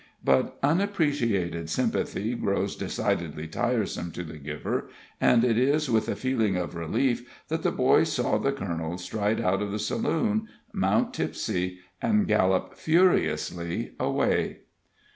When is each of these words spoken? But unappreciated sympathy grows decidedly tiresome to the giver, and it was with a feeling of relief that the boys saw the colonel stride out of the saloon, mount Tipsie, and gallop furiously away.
But 0.23 0.57
unappreciated 0.63 1.69
sympathy 1.69 2.33
grows 2.33 2.75
decidedly 2.75 3.47
tiresome 3.47 4.09
to 4.13 4.23
the 4.23 4.39
giver, 4.39 4.89
and 5.21 5.43
it 5.43 5.71
was 5.73 5.91
with 5.91 6.09
a 6.09 6.15
feeling 6.15 6.55
of 6.57 6.73
relief 6.73 7.29
that 7.49 7.61
the 7.61 7.69
boys 7.71 8.11
saw 8.11 8.39
the 8.39 8.51
colonel 8.51 8.97
stride 8.97 9.39
out 9.41 9.61
of 9.61 9.71
the 9.71 9.77
saloon, 9.77 10.47
mount 10.73 11.13
Tipsie, 11.13 11.81
and 12.01 12.27
gallop 12.27 12.73
furiously 12.73 13.91
away. 13.99 14.61